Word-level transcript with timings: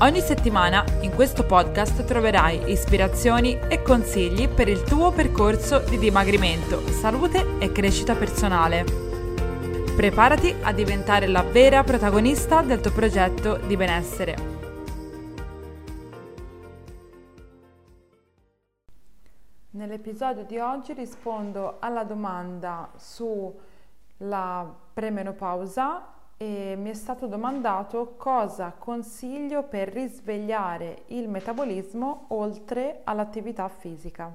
Ogni 0.00 0.20
settimana 0.20 0.84
in 1.02 1.14
questo 1.14 1.46
podcast 1.46 2.04
troverai 2.04 2.68
ispirazioni 2.68 3.56
e 3.68 3.80
consigli 3.80 4.48
per 4.48 4.66
il 4.66 4.82
tuo 4.82 5.12
percorso 5.12 5.78
di 5.78 5.98
dimagrimento, 5.98 6.80
salute 6.88 7.58
e 7.60 7.70
crescita 7.70 8.16
personale. 8.16 8.84
Preparati 9.94 10.52
a 10.62 10.72
diventare 10.72 11.28
la 11.28 11.42
vera 11.42 11.84
protagonista 11.84 12.62
del 12.62 12.80
tuo 12.80 12.90
progetto 12.90 13.56
di 13.56 13.76
benessere. 13.76 14.36
Nell'episodio 19.70 20.44
di 20.44 20.58
oggi 20.58 20.92
rispondo 20.92 21.76
alla 21.78 22.02
domanda 22.02 22.90
sulla 22.96 24.74
premenopausa 24.92 26.13
e 26.36 26.74
mi 26.76 26.90
è 26.90 26.94
stato 26.94 27.26
domandato 27.26 28.14
cosa 28.16 28.74
consiglio 28.76 29.62
per 29.62 29.88
risvegliare 29.88 31.04
il 31.08 31.28
metabolismo 31.28 32.26
oltre 32.28 33.00
all'attività 33.04 33.68
fisica. 33.68 34.34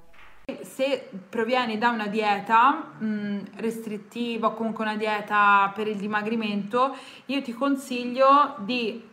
Se 0.61 1.09
provieni 1.30 1.77
da 1.77 1.89
una 1.89 2.08
dieta 2.08 2.94
mh, 2.97 3.58
restrittiva 3.58 4.47
o 4.47 4.53
comunque 4.53 4.83
una 4.83 4.95
dieta 4.95 5.72
per 5.75 5.88
il 5.88 5.97
dimagrimento, 5.97 6.95
io 7.25 7.42
ti 7.42 7.53
consiglio 7.53 8.55
di 8.59 9.08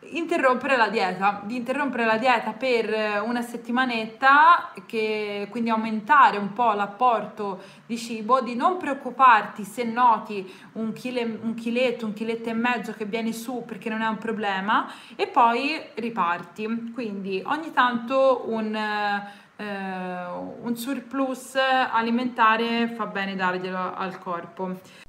interrompere 0.00 0.76
la 0.76 0.88
dieta, 0.88 1.42
di 1.44 1.56
interrompere 1.56 2.04
la 2.04 2.16
dieta 2.16 2.52
per 2.52 3.22
una 3.24 3.42
settimanetta, 3.42 4.72
che, 4.86 5.48
quindi 5.50 5.70
aumentare 5.70 6.38
un 6.38 6.52
po' 6.52 6.72
l'apporto 6.72 7.62
di 7.84 7.98
cibo, 7.98 8.40
di 8.40 8.54
non 8.54 8.76
preoccuparti 8.76 9.64
se 9.64 9.84
noti 9.84 10.50
un, 10.72 10.92
chile, 10.92 11.22
un 11.42 11.54
chiletto, 11.54 12.06
un 12.06 12.12
chiletto 12.12 12.48
e 12.48 12.54
mezzo 12.54 12.92
che 12.92 13.04
vieni 13.04 13.32
su 13.32 13.64
perché 13.66 13.88
non 13.88 14.02
è 14.02 14.06
un 14.06 14.18
problema 14.18 14.90
e 15.16 15.26
poi 15.26 15.80
riparti. 15.94 16.92
Quindi 16.94 17.42
ogni 17.44 17.72
tanto 17.72 18.44
un, 18.46 18.74
eh, 18.74 20.26
un 20.62 20.76
surplus 20.76 21.56
alimentare 21.56 22.88
fa 22.88 23.06
bene 23.06 23.34
darglielo 23.34 23.94
al 23.94 24.18
corpo. 24.18 25.06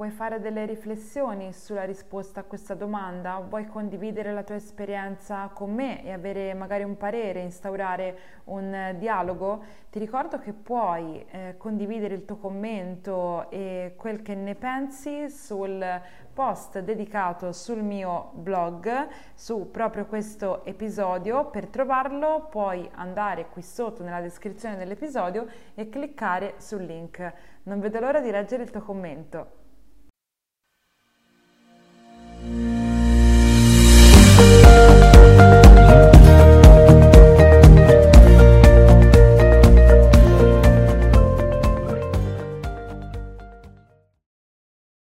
Vuoi 0.00 0.12
fare 0.12 0.40
delle 0.40 0.64
riflessioni 0.64 1.52
sulla 1.52 1.84
risposta 1.84 2.40
a 2.40 2.44
questa 2.44 2.72
domanda? 2.72 3.36
Vuoi 3.46 3.66
condividere 3.66 4.32
la 4.32 4.42
tua 4.42 4.54
esperienza 4.54 5.50
con 5.52 5.74
me 5.74 6.02
e 6.02 6.10
avere 6.10 6.54
magari 6.54 6.84
un 6.84 6.96
parere, 6.96 7.42
instaurare 7.42 8.18
un 8.44 8.94
dialogo? 8.96 9.62
Ti 9.90 9.98
ricordo 9.98 10.38
che 10.38 10.54
puoi 10.54 11.22
eh, 11.28 11.56
condividere 11.58 12.14
il 12.14 12.24
tuo 12.24 12.38
commento 12.38 13.50
e 13.50 13.92
quel 13.98 14.22
che 14.22 14.34
ne 14.34 14.54
pensi 14.54 15.28
sul 15.28 15.84
post 16.32 16.78
dedicato 16.78 17.52
sul 17.52 17.82
mio 17.82 18.30
blog 18.32 19.06
su 19.34 19.70
proprio 19.70 20.06
questo 20.06 20.64
episodio. 20.64 21.50
Per 21.50 21.66
trovarlo 21.66 22.46
puoi 22.50 22.88
andare 22.94 23.48
qui 23.50 23.60
sotto 23.60 24.02
nella 24.02 24.22
descrizione 24.22 24.78
dell'episodio 24.78 25.46
e 25.74 25.90
cliccare 25.90 26.54
sul 26.56 26.84
link. 26.84 27.34
Non 27.64 27.80
vedo 27.80 28.00
l'ora 28.00 28.22
di 28.22 28.30
leggere 28.30 28.62
il 28.62 28.70
tuo 28.70 28.80
commento. 28.80 29.59